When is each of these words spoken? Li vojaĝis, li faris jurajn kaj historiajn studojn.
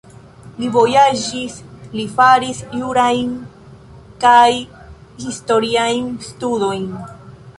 Li 0.61 0.67
vojaĝis, 0.75 1.57
li 1.97 2.05
faris 2.13 2.61
jurajn 2.79 3.29
kaj 4.25 4.49
historiajn 5.27 6.11
studojn. 6.31 6.89